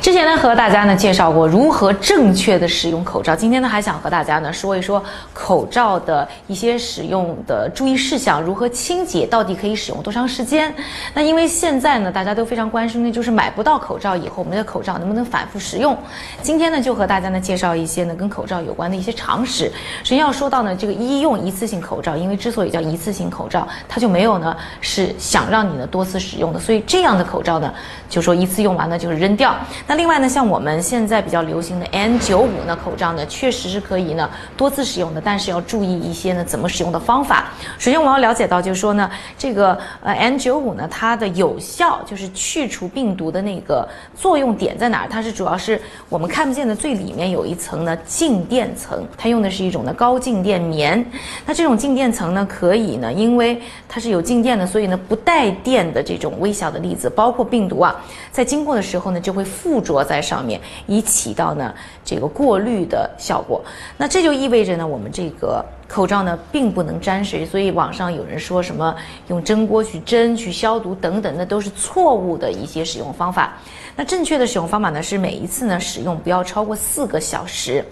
[0.00, 5.02] 之前呢和大家呢介绍过如何正确的使用口罩，今天呢还想和大家呢说一说
[5.34, 10.72] 口罩的一些使用的注意事项，如何清洁，到底可以使用多长时间？
[11.12, 15.96] 那因为现在呢大家都非常关心的就是买不到口罩以后，我们的口罩能不能反复使用？
[16.40, 19.64] 今天呢就和大家呢介绍一些呢跟口罩有关的一些常识。
[20.04, 27.74] 首先要说到呢这个医用一次性口罩，因为之所以叫一次性口罩，它就没有呢是想让你呢多次使用的，所以这样的口罩呢
[28.08, 29.55] 就说一次用完呢就是扔掉。
[29.86, 37.46] 那另外呢，像我们现在比较流行的 N95 呢口罩呢，确实是可以呢多次使用的，但是要注意一些呢怎么使用的方法。
[37.78, 45.08] 首先我要了解到，就是说呢，这个呃 N95 呢，它的有效就是去除病毒的那个作用点在哪儿？
[45.08, 51.04] 它是主要是我们看不见的最里面有一层呢静电层，它用的是一种呢高静电棉。
[51.44, 57.94] 那这种静电层呢，可以呢，因为它是有静电的，所以呢不带电的这种微小的粒子，包括病毒啊，
[58.30, 61.72] 在经过的时候呢，就会附着在上面，以起到呢
[62.04, 63.64] 这个过滤的效果。
[63.96, 67.46] 那这就意味着呢，我们这个口罩呢并不能沾水。
[67.46, 68.94] 所以网上有人说什么
[69.28, 73.54] 用蒸锅去蒸、去消毒等等，那都是错误的一些使用方法。
[73.94, 77.84] 那正确的使用方法呢，是每一次呢使用不要超过四个小时。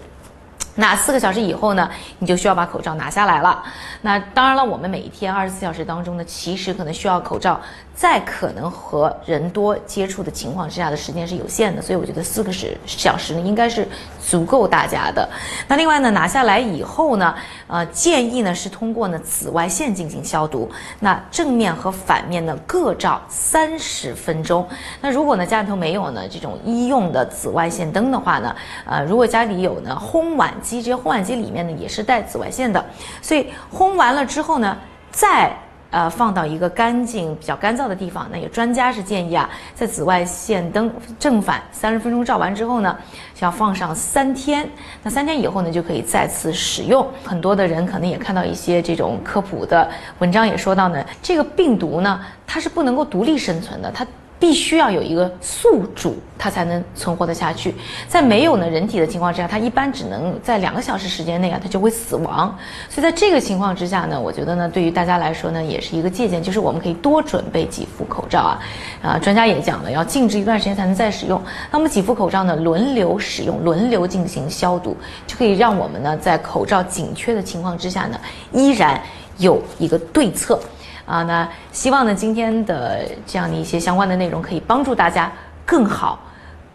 [0.77, 3.63] 那四个小时以后呢，你就需要把口罩拿下来了。
[4.01, 7.59] 那当然了，我们每一天二十四小时当中呢，其实可能需要口罩，
[7.95, 13.87] 在可能和人多接触的情况之下的时间是有限的，所以我觉得四个时小时呢应该是
[14.21, 15.27] 足够大家的。
[15.65, 17.33] 那另外呢，拿下来以后呢，
[17.67, 20.69] 呃，建议呢是通过呢紫外线进行消毒。
[20.99, 24.67] 那正面和反面呢各照三十分钟。
[24.99, 28.53] 那如果呢家里头没有呢这种医用的紫外线灯的话呢，
[28.85, 30.53] 呃，如果家里有呢烘碗。
[30.65, 32.83] 机这些烘碗机里面呢也是带紫外线的，
[33.21, 34.75] 所以烘完了之后呢，
[35.11, 35.55] 再
[35.91, 38.27] 呃放到一个干净、比较干燥的地方。
[38.31, 42.97] 那有专家是建议啊，在紫外线灯正反三十分钟照完之后呢，
[43.39, 44.67] 要放上三天。
[45.03, 47.07] 那三天以后呢，就可以再次使用。
[47.23, 54.05] 很多的人可能也看到一些这种科普的文章，也说到呢，这个病毒呢，它是不能够独立生存的，它。
[54.45, 57.73] 必须要有一个宿主，它才能存活得下去。
[58.07, 62.55] 在没有呢人体的情况之下，它一般只能在两个小时时间内啊，它就会死亡。
[62.87, 68.59] 所以在这个情况之下呢，我觉得呢，对于大家来说呢，也是一个借鉴，就是我们可以多准备几副口罩啊。
[69.01, 71.41] 啊，专家也讲了，要静置一段时间才能再使用。
[71.71, 74.95] 那么几副口罩呢，轮流使用，轮流进行消毒，
[75.25, 78.19] 就可以让我们呢，在口罩紧缺的情况之下呢，
[78.51, 79.01] 依然
[79.39, 80.59] 有一个对策。
[81.05, 85.31] 啊，那希望呢，今天的这样的一些相关的内容可以帮助大家
[85.65, 86.19] 更好、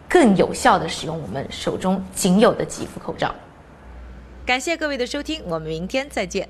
[0.09, 3.35] 更有效的使用我们手中仅有的几副口罩。
[4.47, 6.49] 感谢各位的收听，我们明天再见。